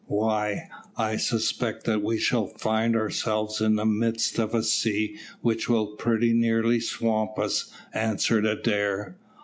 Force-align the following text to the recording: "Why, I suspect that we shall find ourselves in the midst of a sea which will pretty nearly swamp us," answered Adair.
"Why, 0.07 0.67
I 0.97 1.17
suspect 1.17 1.83
that 1.83 2.01
we 2.01 2.17
shall 2.17 2.47
find 2.47 2.95
ourselves 2.95 3.61
in 3.61 3.75
the 3.75 3.85
midst 3.85 4.39
of 4.39 4.55
a 4.55 4.63
sea 4.63 5.19
which 5.41 5.69
will 5.69 5.95
pretty 5.95 6.33
nearly 6.33 6.79
swamp 6.79 7.37
us," 7.37 7.71
answered 7.93 8.47
Adair. 8.47 9.19